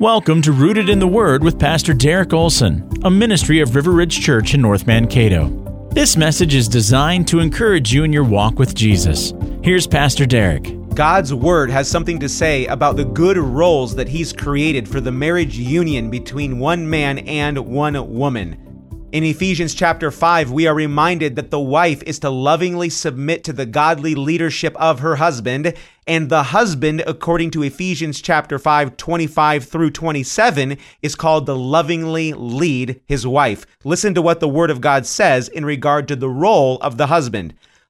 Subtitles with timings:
[0.00, 4.20] Welcome to Rooted in the Word with Pastor Derek Olson, a ministry of River Ridge
[4.20, 5.48] Church in North Mankato.
[5.92, 9.32] This message is designed to encourage you in your walk with Jesus.
[9.62, 10.64] Here's Pastor Derek.
[10.96, 15.12] God's Word has something to say about the good roles that He's created for the
[15.12, 18.73] marriage union between one man and one woman.
[19.14, 23.52] In Ephesians chapter 5, we are reminded that the wife is to lovingly submit to
[23.52, 25.72] the godly leadership of her husband,
[26.04, 32.32] and the husband, according to Ephesians chapter 5, 25 through 27, is called to lovingly
[32.32, 33.66] lead his wife.
[33.84, 37.06] Listen to what the Word of God says in regard to the role of the
[37.06, 37.54] husband.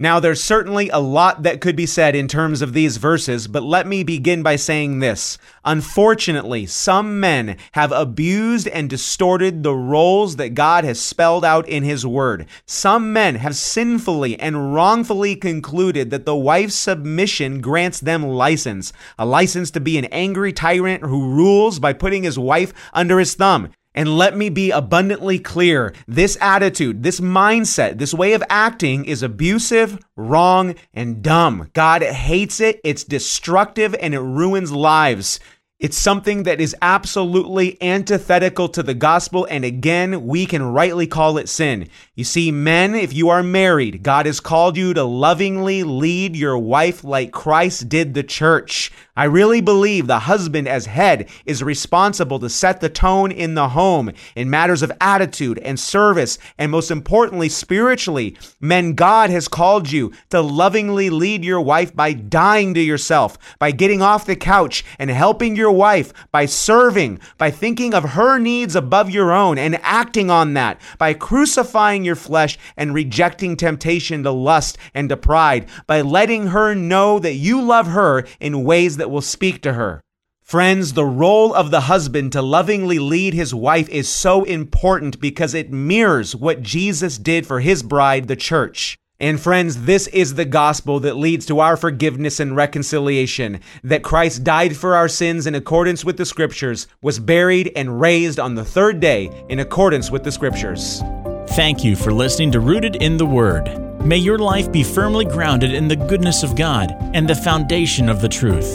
[0.00, 3.64] Now, there's certainly a lot that could be said in terms of these verses, but
[3.64, 5.38] let me begin by saying this.
[5.64, 11.82] Unfortunately, some men have abused and distorted the roles that God has spelled out in
[11.82, 12.46] His Word.
[12.64, 19.26] Some men have sinfully and wrongfully concluded that the wife's submission grants them license, a
[19.26, 23.70] license to be an angry tyrant who rules by putting his wife under his thumb.
[23.98, 29.24] And let me be abundantly clear this attitude, this mindset, this way of acting is
[29.24, 31.68] abusive, wrong, and dumb.
[31.72, 35.40] God hates it, it's destructive, and it ruins lives.
[35.80, 41.38] It's something that is absolutely antithetical to the gospel, and again, we can rightly call
[41.38, 41.88] it sin.
[42.16, 46.58] You see, men, if you are married, God has called you to lovingly lead your
[46.58, 48.90] wife like Christ did the church.
[49.16, 53.68] I really believe the husband, as head, is responsible to set the tone in the
[53.68, 58.36] home in matters of attitude and service, and most importantly, spiritually.
[58.60, 63.72] Men, God has called you to lovingly lead your wife by dying to yourself, by
[63.72, 68.76] getting off the couch and helping your wife, by serving, by thinking of her needs
[68.76, 74.30] above your own and acting on that, by crucifying your flesh and rejecting temptation to
[74.30, 79.08] lust and to pride, by letting her know that you love her in ways that
[79.08, 80.02] that will speak to her.
[80.42, 85.54] Friends, the role of the husband to lovingly lead his wife is so important because
[85.54, 88.98] it mirrors what Jesus did for his bride, the church.
[89.20, 93.58] And friends, this is the gospel that leads to our forgiveness and reconciliation.
[93.82, 98.38] That Christ died for our sins in accordance with the scriptures, was buried and raised
[98.38, 101.02] on the third day in accordance with the scriptures.
[101.48, 104.04] Thank you for listening to Rooted in the Word.
[104.04, 108.20] May your life be firmly grounded in the goodness of God and the foundation of
[108.20, 108.74] the truth.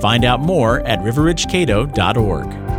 [0.00, 2.75] Find out more at riverridgecato.org.